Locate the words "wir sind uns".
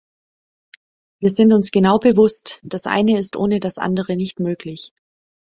1.19-1.69